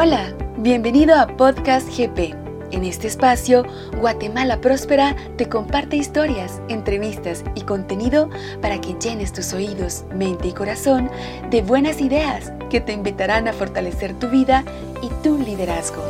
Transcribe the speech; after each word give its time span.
Hola, 0.00 0.32
bienvenido 0.58 1.16
a 1.16 1.26
Podcast 1.26 1.88
GP. 1.88 2.32
En 2.70 2.84
este 2.84 3.08
espacio, 3.08 3.64
Guatemala 3.98 4.60
Próspera 4.60 5.16
te 5.36 5.48
comparte 5.48 5.96
historias, 5.96 6.62
entrevistas 6.68 7.42
y 7.56 7.62
contenido 7.62 8.30
para 8.62 8.80
que 8.80 8.94
llenes 8.94 9.32
tus 9.32 9.52
oídos, 9.54 10.04
mente 10.14 10.46
y 10.46 10.52
corazón 10.52 11.10
de 11.50 11.62
buenas 11.62 12.00
ideas 12.00 12.52
que 12.70 12.80
te 12.80 12.92
invitarán 12.92 13.48
a 13.48 13.52
fortalecer 13.52 14.16
tu 14.16 14.28
vida 14.28 14.62
y 15.02 15.08
tu 15.24 15.36
liderazgo. 15.36 16.04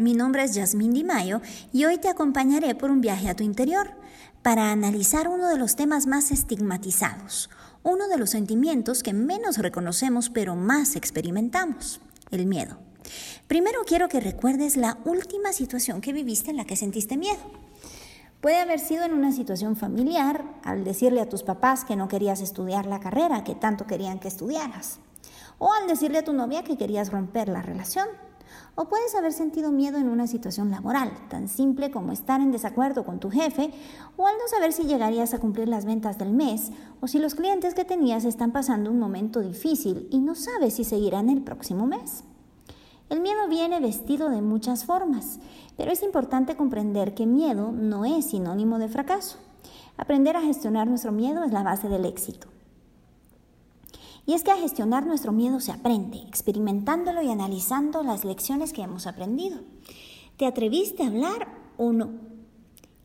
Mi 0.00 0.14
nombre 0.14 0.42
es 0.42 0.54
Yasmín 0.54 0.92
Di 0.92 1.04
Mayo 1.04 1.42
y 1.72 1.84
hoy 1.84 1.98
te 1.98 2.08
acompañaré 2.08 2.74
por 2.74 2.90
un 2.90 3.02
viaje 3.02 3.28
a 3.28 3.36
tu 3.36 3.44
interior 3.44 3.92
para 4.42 4.72
analizar 4.72 5.28
uno 5.28 5.48
de 5.48 5.58
los 5.58 5.76
temas 5.76 6.06
más 6.06 6.32
estigmatizados, 6.32 7.50
uno 7.82 8.08
de 8.08 8.16
los 8.16 8.30
sentimientos 8.30 9.02
que 9.02 9.12
menos 9.12 9.58
reconocemos 9.58 10.30
pero 10.30 10.56
más 10.56 10.96
experimentamos, 10.96 12.00
el 12.30 12.46
miedo. 12.46 12.78
Primero 13.46 13.80
quiero 13.86 14.08
que 14.08 14.20
recuerdes 14.20 14.78
la 14.78 14.96
última 15.04 15.52
situación 15.52 16.00
que 16.00 16.14
viviste 16.14 16.50
en 16.50 16.56
la 16.56 16.64
que 16.64 16.76
sentiste 16.76 17.18
miedo. 17.18 17.40
Puede 18.40 18.56
haber 18.56 18.80
sido 18.80 19.04
en 19.04 19.12
una 19.12 19.32
situación 19.32 19.76
familiar, 19.76 20.44
al 20.64 20.82
decirle 20.82 21.20
a 21.20 21.28
tus 21.28 21.42
papás 21.42 21.84
que 21.84 21.96
no 21.96 22.08
querías 22.08 22.40
estudiar 22.40 22.86
la 22.86 23.00
carrera 23.00 23.44
que 23.44 23.54
tanto 23.54 23.86
querían 23.86 24.18
que 24.18 24.28
estudiaras, 24.28 24.98
o 25.58 25.70
al 25.74 25.86
decirle 25.86 26.18
a 26.18 26.24
tu 26.24 26.32
novia 26.32 26.64
que 26.64 26.78
querías 26.78 27.12
romper 27.12 27.50
la 27.50 27.60
relación 27.60 28.06
o 28.74 28.88
puedes 28.88 29.14
haber 29.14 29.32
sentido 29.32 29.70
miedo 29.72 29.98
en 29.98 30.08
una 30.08 30.26
situación 30.26 30.70
laboral, 30.70 31.10
tan 31.28 31.48
simple 31.48 31.90
como 31.90 32.12
estar 32.12 32.40
en 32.40 32.52
desacuerdo 32.52 33.04
con 33.04 33.20
tu 33.20 33.30
jefe, 33.30 33.70
o 34.16 34.26
al 34.26 34.34
no 34.34 34.48
saber 34.48 34.72
si 34.72 34.84
llegarías 34.84 35.34
a 35.34 35.38
cumplir 35.38 35.68
las 35.68 35.84
ventas 35.84 36.18
del 36.18 36.32
mes, 36.32 36.70
o 37.00 37.08
si 37.08 37.18
los 37.18 37.34
clientes 37.34 37.74
que 37.74 37.84
tenías 37.84 38.24
están 38.24 38.52
pasando 38.52 38.90
un 38.90 38.98
momento 38.98 39.40
difícil 39.40 40.08
y 40.10 40.18
no 40.18 40.34
sabes 40.34 40.74
si 40.74 40.84
seguirán 40.84 41.28
el 41.28 41.42
próximo 41.42 41.86
mes. 41.86 42.24
El 43.08 43.20
miedo 43.20 43.48
viene 43.48 43.80
vestido 43.80 44.30
de 44.30 44.40
muchas 44.40 44.84
formas, 44.84 45.40
pero 45.76 45.90
es 45.90 46.02
importante 46.02 46.56
comprender 46.56 47.14
que 47.14 47.26
miedo 47.26 47.72
no 47.72 48.04
es 48.04 48.26
sinónimo 48.26 48.78
de 48.78 48.88
fracaso. 48.88 49.38
Aprender 49.96 50.36
a 50.36 50.42
gestionar 50.42 50.86
nuestro 50.86 51.10
miedo 51.10 51.42
es 51.42 51.52
la 51.52 51.62
base 51.62 51.88
del 51.88 52.04
éxito. 52.04 52.48
Y 54.26 54.34
es 54.34 54.44
que 54.44 54.50
a 54.50 54.56
gestionar 54.56 55.06
nuestro 55.06 55.32
miedo 55.32 55.60
se 55.60 55.72
aprende, 55.72 56.18
experimentándolo 56.18 57.22
y 57.22 57.30
analizando 57.30 58.02
las 58.02 58.24
lecciones 58.24 58.72
que 58.72 58.82
hemos 58.82 59.06
aprendido. 59.06 59.58
¿Te 60.36 60.46
atreviste 60.46 61.02
a 61.02 61.08
hablar 61.08 61.48
o 61.76 61.92
no? 61.92 62.10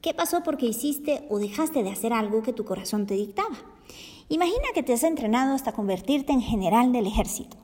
¿Qué 0.02 0.14
pasó 0.14 0.44
porque 0.44 0.68
hiciste 0.68 1.26
o 1.30 1.40
dejaste 1.40 1.82
de 1.82 1.90
hacer 1.90 2.14
algo 2.14 2.44
que 2.44 2.54
tu 2.54 2.64
corazón 2.64 3.08
te 3.08 3.16
dictaba? 3.16 3.56
Imagina 4.30 4.66
que 4.74 4.84
te 4.84 4.94
has 4.94 5.04
entrenado 5.04 5.54
hasta 5.54 5.72
convertirte 5.72 6.32
en 6.32 6.42
general 6.42 6.92
del 6.92 7.08
ejército. 7.08 7.58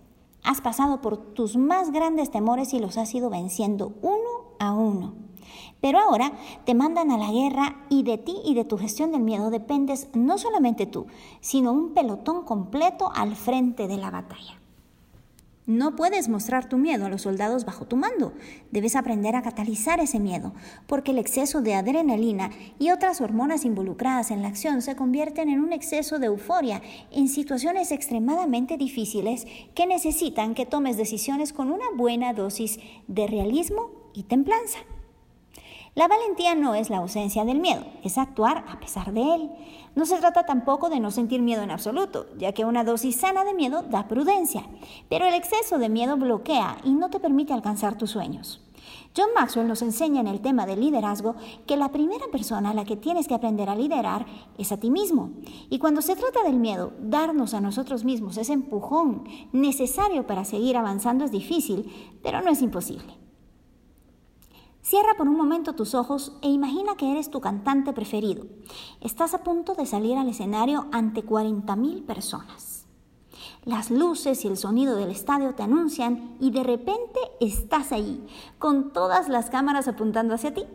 Has 0.43 0.61
pasado 0.61 1.01
por 1.01 1.17
tus 1.33 1.55
más 1.55 1.91
grandes 1.91 2.31
temores 2.31 2.73
y 2.73 2.79
los 2.79 2.97
has 2.97 3.13
ido 3.13 3.29
venciendo 3.29 3.93
uno 4.01 4.55
a 4.59 4.73
uno. 4.73 5.13
Pero 5.81 5.99
ahora 5.99 6.31
te 6.65 6.73
mandan 6.73 7.11
a 7.11 7.17
la 7.17 7.31
guerra 7.31 7.85
y 7.89 8.03
de 8.03 8.17
ti 8.17 8.37
y 8.45 8.53
de 8.53 8.65
tu 8.65 8.77
gestión 8.77 9.11
del 9.11 9.21
miedo 9.21 9.49
dependes 9.49 10.09
no 10.13 10.37
solamente 10.37 10.85
tú, 10.85 11.07
sino 11.39 11.71
un 11.71 11.93
pelotón 11.93 12.43
completo 12.43 13.11
al 13.13 13.35
frente 13.35 13.87
de 13.87 13.97
la 13.97 14.11
batalla. 14.11 14.61
No 15.67 15.95
puedes 15.95 16.27
mostrar 16.27 16.67
tu 16.67 16.77
miedo 16.77 17.05
a 17.05 17.09
los 17.09 17.21
soldados 17.21 17.65
bajo 17.65 17.85
tu 17.85 17.95
mando. 17.95 18.33
Debes 18.71 18.95
aprender 18.95 19.35
a 19.35 19.43
catalizar 19.43 19.99
ese 19.99 20.19
miedo, 20.19 20.53
porque 20.87 21.11
el 21.11 21.19
exceso 21.19 21.61
de 21.61 21.75
adrenalina 21.75 22.49
y 22.77 22.89
otras 22.89 23.21
hormonas 23.21 23.63
involucradas 23.63 24.31
en 24.31 24.41
la 24.41 24.47
acción 24.47 24.81
se 24.81 24.95
convierten 24.95 25.49
en 25.49 25.61
un 25.61 25.71
exceso 25.71 26.17
de 26.17 26.25
euforia 26.25 26.81
en 27.11 27.27
situaciones 27.27 27.91
extremadamente 27.91 28.75
difíciles 28.75 29.45
que 29.75 29.85
necesitan 29.85 30.55
que 30.55 30.65
tomes 30.65 30.97
decisiones 30.97 31.53
con 31.53 31.71
una 31.71 31.85
buena 31.95 32.33
dosis 32.33 32.79
de 33.07 33.27
realismo 33.27 33.91
y 34.13 34.23
templanza. 34.23 34.79
La 35.93 36.07
valentía 36.07 36.55
no 36.55 36.73
es 36.73 36.89
la 36.89 36.99
ausencia 36.99 37.43
del 37.43 37.59
miedo, 37.59 37.83
es 38.01 38.17
actuar 38.17 38.63
a 38.69 38.79
pesar 38.79 39.11
de 39.11 39.35
él. 39.35 39.51
No 39.93 40.05
se 40.05 40.17
trata 40.19 40.45
tampoco 40.45 40.89
de 40.89 41.01
no 41.01 41.11
sentir 41.11 41.41
miedo 41.41 41.63
en 41.63 41.71
absoluto, 41.71 42.27
ya 42.37 42.53
que 42.53 42.63
una 42.63 42.85
dosis 42.85 43.17
sana 43.17 43.43
de 43.43 43.53
miedo 43.53 43.83
da 43.83 44.07
prudencia, 44.07 44.63
pero 45.09 45.27
el 45.27 45.33
exceso 45.33 45.79
de 45.79 45.89
miedo 45.89 46.15
bloquea 46.15 46.77
y 46.85 46.91
no 46.91 47.09
te 47.09 47.19
permite 47.19 47.51
alcanzar 47.51 47.97
tus 47.97 48.11
sueños. 48.11 48.61
John 49.17 49.31
Maxwell 49.35 49.67
nos 49.67 49.81
enseña 49.81 50.21
en 50.21 50.27
el 50.27 50.39
tema 50.39 50.65
del 50.65 50.79
liderazgo 50.79 51.35
que 51.67 51.75
la 51.75 51.91
primera 51.91 52.25
persona 52.31 52.69
a 52.69 52.73
la 52.73 52.85
que 52.85 52.95
tienes 52.95 53.27
que 53.27 53.35
aprender 53.35 53.69
a 53.69 53.75
liderar 53.75 54.25
es 54.57 54.71
a 54.71 54.77
ti 54.77 54.89
mismo. 54.89 55.31
Y 55.69 55.79
cuando 55.79 56.01
se 56.01 56.15
trata 56.15 56.41
del 56.43 56.55
miedo, 56.55 56.93
darnos 57.01 57.53
a 57.53 57.59
nosotros 57.59 58.05
mismos 58.05 58.37
ese 58.37 58.53
empujón 58.53 59.25
necesario 59.51 60.25
para 60.25 60.45
seguir 60.45 60.77
avanzando 60.77 61.25
es 61.25 61.31
difícil, 61.31 61.91
pero 62.23 62.41
no 62.41 62.49
es 62.49 62.61
imposible. 62.61 63.20
Cierra 64.81 65.13
por 65.15 65.27
un 65.27 65.37
momento 65.37 65.73
tus 65.73 65.93
ojos 65.93 66.33
e 66.41 66.49
imagina 66.49 66.95
que 66.95 67.11
eres 67.11 67.29
tu 67.29 67.39
cantante 67.39 67.93
preferido. 67.93 68.45
Estás 68.99 69.35
a 69.35 69.43
punto 69.43 69.75
de 69.75 69.85
salir 69.85 70.17
al 70.17 70.27
escenario 70.27 70.87
ante 70.91 71.23
40.000 71.23 72.03
personas. 72.03 72.87
Las 73.63 73.91
luces 73.91 74.43
y 74.43 74.47
el 74.47 74.57
sonido 74.57 74.95
del 74.95 75.11
estadio 75.11 75.53
te 75.53 75.61
anuncian 75.61 76.35
y 76.39 76.49
de 76.49 76.63
repente 76.63 77.19
estás 77.39 77.91
ahí, 77.91 78.25
con 78.57 78.91
todas 78.91 79.29
las 79.29 79.51
cámaras 79.51 79.87
apuntando 79.87 80.33
hacia 80.33 80.53
ti. 80.53 80.65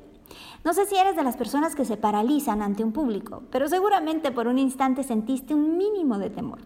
No 0.65 0.73
sé 0.73 0.87
si 0.87 0.97
eres 0.97 1.17
de 1.17 1.25
las 1.25 1.37
personas 1.37 1.75
que 1.75 1.85
se 1.85 1.97
paralizan 1.97 2.63
ante 2.63 2.85
un 2.85 2.93
público, 2.93 3.43
pero 3.51 3.69
seguramente 3.69 4.31
por 4.31 4.47
un 4.47 4.59
instante 4.59 5.03
sentiste 5.03 5.53
un 5.53 5.77
mínimo 5.77 6.19
de 6.19 6.31
temor. 6.31 6.61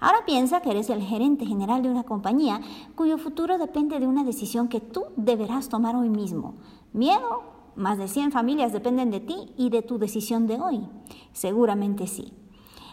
Ahora 0.00 0.24
piensa 0.24 0.60
que 0.60 0.70
eres 0.70 0.90
el 0.90 1.02
gerente 1.02 1.44
general 1.44 1.82
de 1.82 1.90
una 1.90 2.04
compañía 2.04 2.60
cuyo 2.94 3.18
futuro 3.18 3.58
depende 3.58 3.98
de 3.98 4.06
una 4.06 4.22
decisión 4.22 4.68
que 4.68 4.80
tú 4.80 5.06
deberás 5.16 5.68
tomar 5.68 5.96
hoy 5.96 6.08
mismo. 6.08 6.54
¿Miedo? 6.92 7.42
Más 7.76 7.98
de 7.98 8.08
100 8.08 8.32
familias 8.32 8.72
dependen 8.72 9.10
de 9.10 9.20
ti 9.20 9.52
y 9.56 9.70
de 9.70 9.82
tu 9.82 9.98
decisión 9.98 10.46
de 10.46 10.60
hoy. 10.60 10.88
Seguramente 11.32 12.06
sí. 12.06 12.32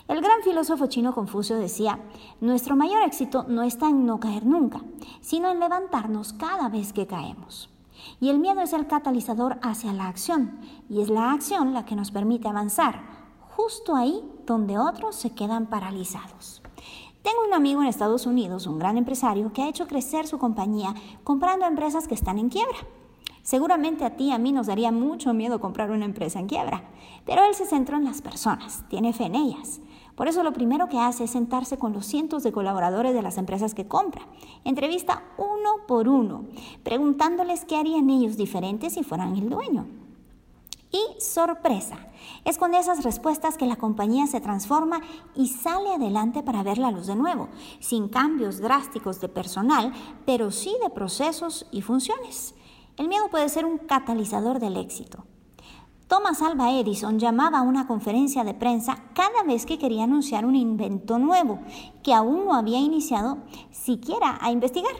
El 0.07 0.21
gran 0.21 0.41
filósofo 0.43 0.85
chino 0.85 1.15
Confucio 1.15 1.57
decía, 1.57 1.99
nuestro 2.39 2.75
mayor 2.75 3.01
éxito 3.03 3.45
no 3.47 3.63
está 3.63 3.89
en 3.89 4.05
no 4.05 4.19
caer 4.19 4.45
nunca, 4.45 4.81
sino 5.21 5.49
en 5.49 5.59
levantarnos 5.59 6.33
cada 6.33 6.69
vez 6.69 6.93
que 6.93 7.07
caemos. 7.07 7.69
Y 8.19 8.29
el 8.29 8.37
miedo 8.37 8.61
es 8.61 8.73
el 8.73 8.85
catalizador 8.85 9.57
hacia 9.63 9.93
la 9.93 10.07
acción, 10.07 10.59
y 10.89 11.01
es 11.01 11.09
la 11.09 11.31
acción 11.31 11.73
la 11.73 11.85
que 11.85 11.95
nos 11.95 12.11
permite 12.11 12.47
avanzar, 12.47 13.01
justo 13.55 13.95
ahí 13.95 14.21
donde 14.45 14.77
otros 14.77 15.15
se 15.15 15.31
quedan 15.31 15.67
paralizados. 15.67 16.61
Tengo 17.23 17.39
un 17.47 17.55
amigo 17.55 17.81
en 17.81 17.87
Estados 17.87 18.27
Unidos, 18.27 18.67
un 18.67 18.77
gran 18.77 18.99
empresario, 18.99 19.51
que 19.53 19.63
ha 19.63 19.69
hecho 19.69 19.87
crecer 19.87 20.27
su 20.27 20.37
compañía 20.37 20.93
comprando 21.23 21.65
empresas 21.65 22.07
que 22.07 22.13
están 22.13 22.37
en 22.37 22.49
quiebra. 22.49 22.77
Seguramente 23.45 24.05
a 24.05 24.15
ti 24.15 24.23
y 24.23 24.31
a 24.31 24.39
mí 24.39 24.51
nos 24.51 24.65
daría 24.65 24.91
mucho 24.91 25.31
miedo 25.35 25.59
comprar 25.59 25.91
una 25.91 26.05
empresa 26.05 26.39
en 26.39 26.47
quiebra, 26.47 26.83
pero 27.27 27.45
él 27.45 27.53
se 27.53 27.67
centró 27.67 27.95
en 27.95 28.05
las 28.05 28.23
personas, 28.23 28.83
tiene 28.89 29.13
fe 29.13 29.25
en 29.25 29.35
ellas. 29.35 29.81
Por 30.15 30.27
eso 30.27 30.41
lo 30.41 30.51
primero 30.51 30.89
que 30.89 30.97
hace 30.97 31.25
es 31.25 31.29
sentarse 31.29 31.77
con 31.77 31.93
los 31.93 32.07
cientos 32.07 32.41
de 32.41 32.51
colaboradores 32.51 33.13
de 33.13 33.21
las 33.21 33.37
empresas 33.37 33.75
que 33.75 33.87
compra. 33.87 34.23
Entrevista 34.63 35.21
uno 35.37 35.85
por 35.87 36.07
uno, 36.07 36.45
preguntándoles 36.81 37.65
qué 37.65 37.77
harían 37.77 38.09
ellos 38.09 38.35
diferentes 38.35 38.93
si 38.93 39.03
fueran 39.03 39.35
el 39.35 39.47
dueño. 39.47 39.85
Y 40.91 41.21
sorpresa, 41.21 41.99
es 42.45 42.57
con 42.57 42.73
esas 42.73 43.03
respuestas 43.03 43.57
que 43.57 43.67
la 43.67 43.75
compañía 43.75 44.25
se 44.25 44.41
transforma 44.41 45.01
y 45.35 45.49
sale 45.49 45.93
adelante 45.93 46.41
para 46.41 46.63
ver 46.63 46.79
la 46.79 46.89
luz 46.89 47.05
de 47.05 47.15
nuevo, 47.15 47.49
sin 47.79 48.07
cambios 48.07 48.57
drásticos 48.57 49.21
de 49.21 49.29
personal, 49.29 49.93
pero 50.25 50.49
sí 50.49 50.75
de 50.81 50.89
procesos 50.89 51.67
y 51.71 51.83
funciones. 51.83 52.55
El 52.97 53.09
miedo 53.09 53.27
puede 53.29 53.49
ser 53.49 53.65
un 53.65 53.77
catalizador 53.77 54.59
del 54.59 54.77
éxito. 54.77 55.25
Thomas 56.07 56.41
Alva 56.41 56.71
Edison 56.71 57.19
llamaba 57.19 57.59
a 57.59 57.63
una 57.63 57.87
conferencia 57.87 58.45
de 58.45 58.53
prensa 58.53 59.03
cada 59.13 59.43
vez 59.43 59.65
que 59.65 59.77
quería 59.77 60.05
anunciar 60.05 60.45
un 60.45 60.55
invento 60.55 61.19
nuevo 61.19 61.59
que 62.03 62.13
aún 62.13 62.45
no 62.45 62.53
había 62.53 62.79
iniciado 62.79 63.39
siquiera 63.71 64.37
a 64.39 64.51
investigar. 64.51 64.93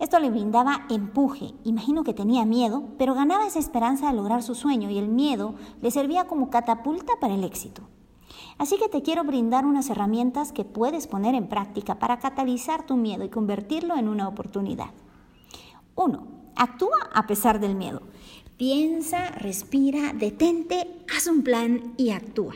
Esto 0.00 0.18
le 0.18 0.30
brindaba 0.30 0.86
empuje, 0.88 1.54
imagino 1.62 2.02
que 2.02 2.14
tenía 2.14 2.44
miedo, 2.46 2.82
pero 2.98 3.14
ganaba 3.14 3.46
esa 3.46 3.58
esperanza 3.60 4.08
de 4.08 4.16
lograr 4.16 4.42
su 4.42 4.56
sueño 4.56 4.90
y 4.90 4.98
el 4.98 5.08
miedo 5.08 5.54
le 5.82 5.90
servía 5.90 6.26
como 6.26 6.50
catapulta 6.50 7.12
para 7.20 7.34
el 7.34 7.44
éxito. 7.44 7.82
Así 8.58 8.76
que 8.76 8.88
te 8.88 9.02
quiero 9.02 9.22
brindar 9.22 9.66
unas 9.66 9.88
herramientas 9.88 10.52
que 10.52 10.64
puedes 10.64 11.06
poner 11.06 11.34
en 11.36 11.48
práctica 11.48 11.98
para 11.98 12.18
catalizar 12.18 12.86
tu 12.86 12.96
miedo 12.96 13.24
y 13.24 13.28
convertirlo 13.28 13.96
en 13.96 14.08
una 14.08 14.26
oportunidad. 14.26 14.90
1. 15.94 16.39
Actúa 16.60 17.08
a 17.14 17.26
pesar 17.26 17.58
del 17.58 17.74
miedo. 17.74 18.02
Piensa, 18.58 19.30
respira, 19.30 20.12
detente, 20.12 20.86
haz 21.16 21.26
un 21.26 21.42
plan 21.42 21.94
y 21.96 22.10
actúa. 22.10 22.52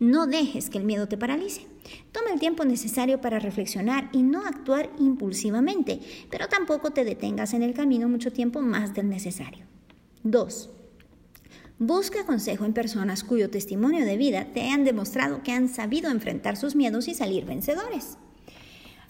No 0.00 0.26
dejes 0.26 0.70
que 0.70 0.78
el 0.78 0.82
miedo 0.82 1.06
te 1.06 1.16
paralice. 1.16 1.64
Toma 2.10 2.32
el 2.32 2.40
tiempo 2.40 2.64
necesario 2.64 3.20
para 3.20 3.38
reflexionar 3.38 4.10
y 4.10 4.24
no 4.24 4.44
actuar 4.44 4.90
impulsivamente, 4.98 6.00
pero 6.32 6.48
tampoco 6.48 6.90
te 6.90 7.04
detengas 7.04 7.54
en 7.54 7.62
el 7.62 7.74
camino 7.74 8.08
mucho 8.08 8.32
tiempo 8.32 8.60
más 8.60 8.92
del 8.92 9.08
necesario. 9.08 9.66
2. 10.24 10.70
Busca 11.78 12.26
consejo 12.26 12.64
en 12.64 12.72
personas 12.72 13.22
cuyo 13.22 13.50
testimonio 13.50 14.04
de 14.04 14.16
vida 14.16 14.46
te 14.52 14.68
han 14.68 14.82
demostrado 14.82 15.44
que 15.44 15.52
han 15.52 15.68
sabido 15.68 16.10
enfrentar 16.10 16.56
sus 16.56 16.74
miedos 16.74 17.06
y 17.06 17.14
salir 17.14 17.44
vencedores. 17.44 18.18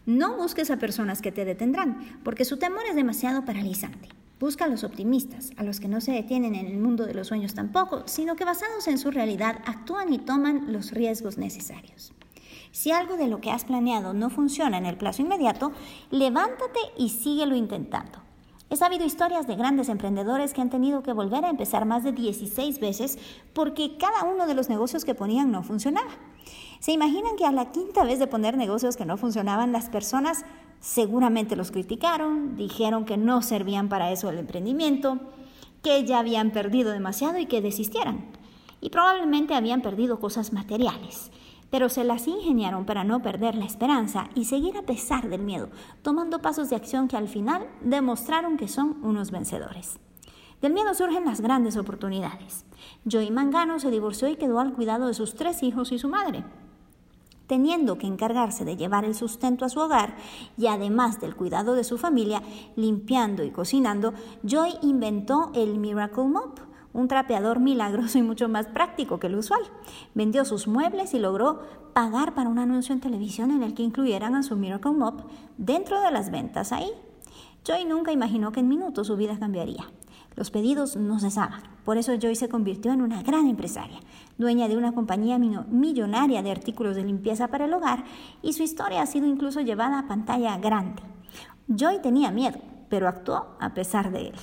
No 0.05 0.37
busques 0.37 0.71
a 0.71 0.77
personas 0.77 1.23
que 1.23 1.33
te 1.33 1.47
detendrán, 1.47 2.21
porque 2.23 2.45
su 2.45 2.59
temor 2.59 2.83
es 2.87 2.95
demasiado 2.95 3.47
paralizante. 3.47 4.11
Busca 4.45 4.67
a 4.67 4.69
los 4.69 4.85
optimistas, 4.85 5.53
a 5.57 5.63
los 5.63 5.81
que 5.81 5.89
no 5.89 6.03
se 6.03 6.13
detienen 6.13 6.55
en 6.55 6.67
el 6.67 6.77
mundo 6.77 7.07
de 7.07 7.15
los 7.15 7.29
sueños 7.29 7.55
tampoco, 7.55 8.03
sino 8.05 8.37
que 8.37 8.45
basados 8.45 8.87
en 8.89 8.99
su 8.99 9.11
realidad 9.11 9.63
actúan 9.65 10.13
y 10.13 10.19
toman 10.19 10.71
los 10.71 10.91
riesgos 10.91 11.39
necesarios. 11.39 12.13
Si 12.71 12.91
algo 12.91 13.17
de 13.17 13.27
lo 13.27 13.41
que 13.41 13.51
has 13.51 13.65
planeado 13.65 14.13
no 14.13 14.29
funciona 14.29 14.77
en 14.77 14.85
el 14.85 14.99
plazo 14.99 15.23
inmediato, 15.23 15.73
levántate 16.11 16.79
y 16.99 17.09
síguelo 17.09 17.57
intentando. 17.57 18.19
He 18.69 18.77
sabido 18.77 19.07
historias 19.07 19.47
de 19.47 19.57
grandes 19.57 19.89
emprendedores 19.89 20.53
que 20.53 20.61
han 20.61 20.69
tenido 20.69 21.03
que 21.03 21.15
volver 21.15 21.47
a 21.47 21.49
empezar 21.49 21.87
más 21.87 22.05
de 22.05 22.13
16 22.13 22.81
veces 22.81 23.19
porque 23.55 23.97
cada 23.97 24.25
uno 24.25 24.47
de 24.47 24.53
los 24.53 24.69
negocios 24.69 25.07
que 25.07 25.15
ponían 25.15 25.53
no 25.53 25.63
funcionaba. 25.63 26.11
¿Se 26.81 26.93
imaginan 26.93 27.37
que 27.39 27.47
a 27.47 27.51
la 27.51 27.73
quinta 27.73 28.05
vez 28.05 28.19
de 28.19 28.27
poner 28.27 28.59
negocios 28.59 28.99
que 28.99 29.07
no 29.07 29.17
funcionaban, 29.17 29.73
las 29.73 29.89
personas 29.89 30.45
seguramente 30.85 31.57
los 31.57 31.71
criticaron, 31.71 32.57
dijeron 32.57 33.07
que 33.07 33.17
no 33.17 33.41
servían 33.41 33.89
para 33.89 34.13
eso 34.13 34.29
el 34.29 34.39
emprendimiento, 34.39 35.19
que 35.83 36.05
ya 36.05 36.19
habían 36.19 36.51
perdido 36.51 36.93
demasiado 36.93 37.39
y 37.39 37.47
que 37.47 37.63
desistieran? 37.63 38.27
Y 38.83 38.91
probablemente 38.91 39.55
habían 39.55 39.81
perdido 39.81 40.21
cosas 40.21 40.53
materiales 40.53 41.31
pero 41.75 41.89
se 41.89 42.05
las 42.05 42.29
ingeniaron 42.29 42.85
para 42.85 43.03
no 43.03 43.21
perder 43.21 43.57
la 43.57 43.65
esperanza 43.65 44.29
y 44.37 44.45
seguir 44.45 44.77
a 44.77 44.83
pesar 44.83 45.29
del 45.29 45.43
miedo, 45.43 45.71
tomando 46.03 46.41
pasos 46.41 46.71
de 46.71 46.77
acción 46.77 47.09
que 47.09 47.17
al 47.17 47.27
final 47.27 47.67
demostraron 47.83 48.57
que 48.57 48.69
son 48.69 48.99
unos 49.03 49.33
vencedores. 49.33 49.99
Del 50.63 50.73
miedo 50.73 50.95
surgen 50.95 51.25
las 51.25 51.41
grandes 51.41 51.77
oportunidades. 51.77 52.65
Joey 53.11 53.33
Mangano 53.33 53.81
se 53.81 53.91
divorció 53.91 54.29
y 54.29 54.37
quedó 54.37 54.61
al 54.61 54.73
cuidado 54.73 55.09
de 55.09 55.15
sus 55.15 55.35
tres 55.35 55.65
hijos 55.65 55.91
y 55.91 55.99
su 55.99 56.09
madre. 56.09 56.45
Teniendo 57.47 57.99
que 57.99 58.07
encargarse 58.07 58.65
de 58.65 58.77
llevar 58.77 59.05
el 59.05 59.15
sustento 59.15 59.65
a 59.65 59.69
su 59.69 59.81
hogar 59.81 60.17
y 60.57 60.67
además 60.67 61.21
del 61.21 61.37
cuidado 61.37 61.75
de 61.75 61.85
su 61.85 61.99
familia, 61.99 62.43
limpiando 62.77 63.45
y 63.45 63.51
cocinando, 63.51 64.15
Joy 64.45 64.75
inventó 64.83 65.51
el 65.55 65.79
Miracle 65.79 66.25
Mop, 66.25 66.59
un 66.95 67.09
trapeador 67.09 67.61
milagroso 67.61 68.19
y 68.19 68.23
mucho 68.23 68.49
más 68.49 68.67
práctico 68.69 69.19
que 69.19 69.27
el 69.27 69.37
usual. 69.37 69.63
Vendió 70.15 70.45
sus 70.45 70.67
muebles 70.67 71.13
y 71.13 71.19
logró 71.19 71.61
pagar 71.93 72.35
para 72.35 72.49
un 72.49 72.59
anuncio 72.59 72.95
en 72.95 73.01
televisión 73.01 73.51
en 73.51 73.63
el 73.63 73.75
que 73.75 73.83
incluyeran 73.83 74.35
a 74.35 74.43
su 74.43 74.57
Miracle 74.57 74.93
Mop 74.93 75.21
dentro 75.59 76.01
de 76.01 76.11
las 76.11 76.31
ventas 76.31 76.73
ahí. 76.73 76.91
Joy 77.65 77.85
nunca 77.85 78.13
imaginó 78.13 78.53
que 78.53 78.61
en 78.61 78.69
minutos 78.69 79.07
su 79.07 79.17
vida 79.17 79.39
cambiaría. 79.39 79.85
Los 80.37 80.51
pedidos 80.51 80.97
no 80.97 81.19
cesaban. 81.19 81.63
Por 81.85 81.99
eso 81.99 82.15
Joy 82.19 82.35
se 82.35 82.49
convirtió 82.49 82.93
en 82.93 83.03
una 83.03 83.23
gran 83.23 83.47
empresaria, 83.47 84.01
dueña 84.39 84.69
de 84.69 84.77
una 84.77 84.93
compañía 84.93 85.39
millonaria 85.39 86.43
de 86.43 86.51
artículos 86.51 86.97
de 86.97 87.05
limpieza 87.05 87.49
para 87.49 87.67
el 87.67 87.75
hogar 87.75 88.05
y 88.43 88.53
su 88.53 88.63
historia 88.63 89.03
ha 89.03 89.07
sido 89.07 89.27
incluso 89.27 89.61
llevada 89.61 89.99
a 89.99 90.09
pantalla 90.09 90.57
grande. 90.59 91.03
Joy 91.69 92.01
tenía 92.03 92.31
miedo, 92.31 92.59
pero 92.89 93.09
actuó 93.09 93.57
a 93.61 93.75
pesar 93.75 94.11
de 94.11 94.29
él. 94.29 94.35